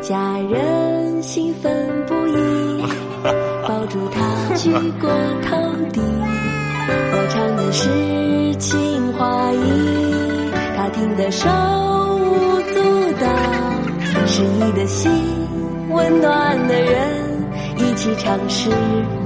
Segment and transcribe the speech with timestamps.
[0.00, 1.70] 家人兴奋
[2.06, 2.82] 不已，
[3.68, 5.10] 抱住他举过
[5.42, 5.56] 头
[5.92, 6.02] 顶。
[6.84, 9.56] 我唱的是情话意，
[10.76, 11.48] 他听得手
[12.18, 12.80] 舞足
[13.20, 13.26] 蹈，
[14.26, 15.10] 失意的心，
[15.90, 17.30] 温暖的人。
[17.76, 18.70] 一起唱诗，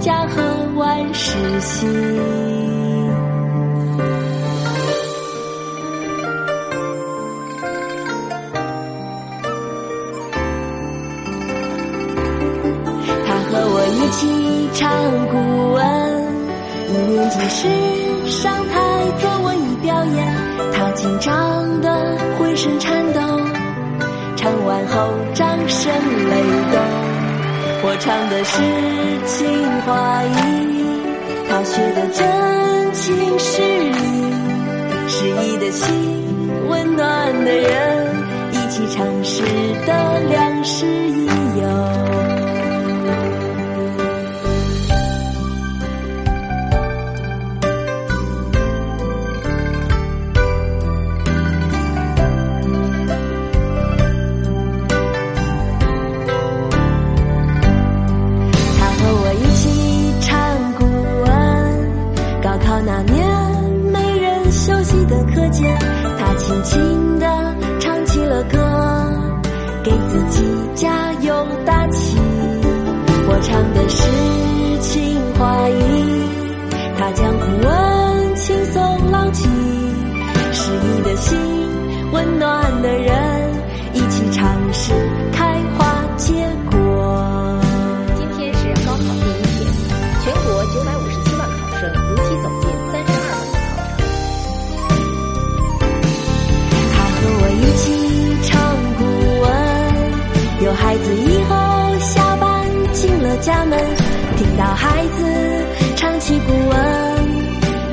[0.01, 0.43] 家和
[0.77, 2.76] 万事兴。
[14.07, 14.89] 一起唱
[15.27, 15.85] 古文，
[16.89, 17.67] 一年级时
[18.31, 18.79] 上台
[19.19, 20.33] 做文艺表演，
[20.73, 23.21] 他紧张的浑身颤抖，
[24.37, 26.37] 唱完后掌声雷
[26.71, 26.81] 动。
[27.83, 28.63] 我唱的是
[29.27, 29.45] 情
[29.83, 30.31] 话意，
[31.49, 33.91] 他学的真情实意，
[35.09, 38.15] 诗意的心，温暖的人，
[38.53, 39.43] 一起唱诗
[39.85, 40.87] 的良师
[65.35, 65.79] 课间，
[66.19, 67.27] 他轻轻地
[67.81, 68.59] 唱起了歌，
[69.83, 72.17] 给自己加油打气。
[73.29, 74.26] 我唱的是
[103.47, 103.79] 家门，
[104.37, 105.23] 听到孩子
[105.95, 106.77] 唱起古文，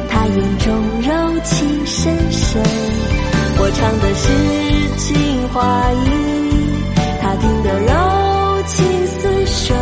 [0.09, 2.59] 他眼中柔情深深。
[3.59, 4.25] 我唱的是
[4.97, 5.61] 情话
[5.93, 6.09] 意，
[7.21, 9.75] 他听得柔情似水。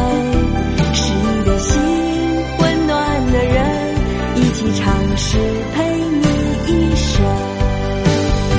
[0.93, 1.79] 是你的心，
[2.59, 3.95] 温暖的人，
[4.35, 5.37] 一起唱诗
[5.73, 6.27] 陪你
[6.67, 7.23] 一生。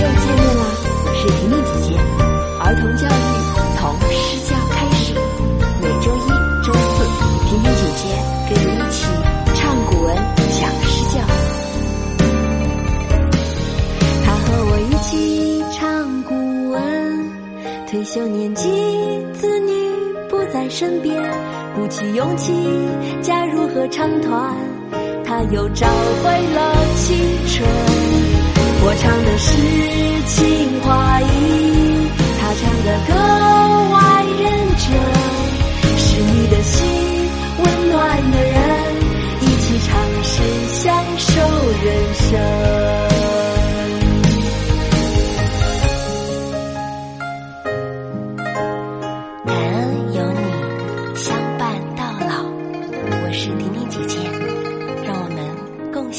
[0.00, 0.64] 又见面了，
[1.20, 2.00] 是婷婷姐姐
[2.58, 3.31] 儿童教育
[18.14, 18.68] 九年纪，
[19.32, 19.72] 子女
[20.28, 21.16] 不在身边，
[21.74, 22.52] 鼓起勇气
[23.22, 24.54] 加入合唱团，
[25.24, 25.86] 他又找
[26.22, 26.74] 回了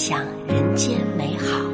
[0.05, 0.19] 享
[0.49, 1.72] 人间美好。